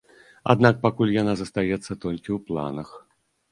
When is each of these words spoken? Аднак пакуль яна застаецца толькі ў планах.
Аднак 0.53 0.79
пакуль 0.85 1.11
яна 1.17 1.33
застаецца 1.43 1.99
толькі 2.07 2.29
ў 2.39 2.41
планах. 2.51 2.89